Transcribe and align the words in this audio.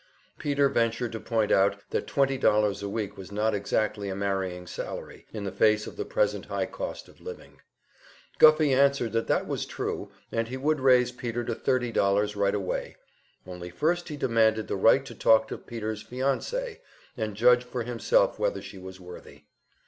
Peter 0.39 0.67
ventured 0.67 1.11
to 1.11 1.19
point 1.19 1.51
out 1.51 1.75
that 1.91 2.07
twenty 2.07 2.35
dollars 2.35 2.81
a 2.81 2.89
week 2.89 3.15
was 3.17 3.31
not 3.31 3.53
exactly 3.53 4.09
a 4.09 4.15
marrying 4.15 4.65
salary, 4.65 5.27
in 5.31 5.43
the 5.43 5.51
face 5.51 5.85
of 5.85 5.95
the 5.95 6.03
present 6.03 6.45
high 6.47 6.65
cost 6.65 7.07
of 7.07 7.21
living. 7.21 7.59
Guffey 8.39 8.73
answered 8.73 9.11
that 9.11 9.27
that 9.27 9.45
was 9.45 9.63
true, 9.63 10.09
and 10.31 10.47
he 10.47 10.57
would 10.57 10.79
raise 10.79 11.11
Peter 11.11 11.43
to 11.43 11.53
thirty 11.53 11.91
dollars 11.91 12.35
right 12.35 12.55
away 12.55 12.95
only 13.45 13.69
first 13.69 14.09
he 14.09 14.17
demanded 14.17 14.67
the 14.67 14.75
right 14.75 15.05
to 15.05 15.13
talk 15.13 15.47
to 15.49 15.55
Peter's 15.59 16.01
fiancee, 16.01 16.79
and 17.15 17.35
judge 17.35 17.63
for 17.63 17.83
himself 17.83 18.39
whether 18.39 18.59
she 18.59 18.79
was 18.79 18.99
worthy. 18.99 19.43